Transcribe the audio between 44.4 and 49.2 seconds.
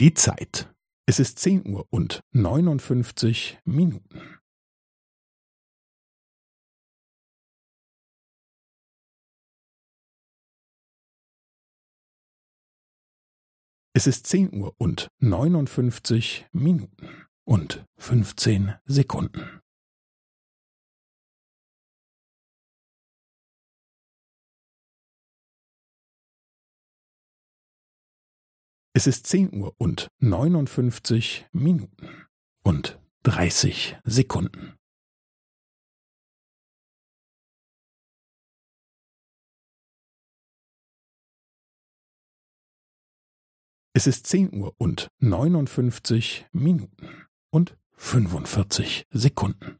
Uhr und neunundfünfzig Minuten und fünfundvierzig